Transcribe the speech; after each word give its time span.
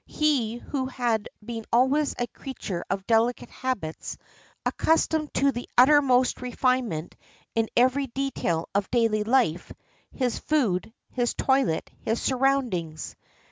He, 0.07 0.57
who 0.57 0.87
had 0.87 1.29
been 1.45 1.63
always 1.71 2.15
a 2.17 2.25
creature 2.25 2.83
of 2.89 3.05
delicate 3.05 3.51
habits, 3.51 4.17
accustomed 4.65 5.31
to 5.35 5.51
the 5.51 5.69
uttermost 5.77 6.41
refinement 6.41 7.15
in 7.53 7.69
every 7.77 8.07
detail 8.07 8.67
of 8.73 8.89
daily 8.89 9.23
life 9.23 9.71
his 10.11 10.39
food, 10.39 10.91
his 11.11 11.35
toilet, 11.35 11.91
his 11.99 12.19
surroundings. 12.19 13.15